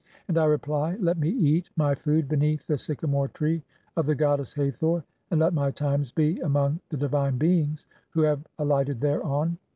[And 0.27 0.35
I 0.39 0.45
reply, 0.45 0.97
'Let 0.99 1.19
me 1.19 1.29
eat 1.29 1.65
(6) 1.65 1.77
"my 1.77 1.93
food 1.93 2.27
beneath 2.27 2.65
the 2.65 2.75
sycamore 2.75 3.27
tree 3.27 3.61
of 3.95 4.07
the 4.07 4.15
goddess 4.15 4.51
Hathor, 4.51 5.03
"and 5.29 5.39
let 5.39 5.53
my 5.53 5.69
times 5.69 6.11
be 6.11 6.39
among 6.39 6.79
the 6.89 6.97
divine 6.97 7.37
beings 7.37 7.85
who 8.09 8.21
have 8.23 8.41
"alighted 8.57 8.99
thereon. 9.01 9.59